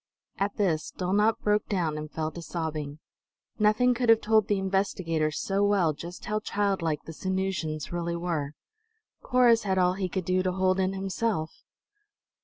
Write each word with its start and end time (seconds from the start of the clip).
At 0.39 0.55
this 0.57 0.89
Dulnop 0.97 1.37
broke 1.41 1.67
down, 1.69 1.95
and 1.95 2.09
fell 2.09 2.31
to 2.31 2.41
sobbing. 2.41 2.97
Nothing 3.59 3.93
could 3.93 4.09
have 4.09 4.19
told 4.19 4.47
the 4.47 4.57
investigators 4.57 5.39
so 5.39 5.63
well 5.63 5.93
just 5.93 6.25
how 6.25 6.39
childlike 6.39 7.03
the 7.03 7.13
Sanusians 7.13 7.91
really 7.91 8.15
were. 8.15 8.53
Corrus 9.21 9.61
had 9.61 9.77
all 9.77 9.93
he 9.93 10.09
could 10.09 10.25
do 10.25 10.41
to 10.41 10.53
hold 10.53 10.79
in 10.79 10.93
himself. 10.93 11.51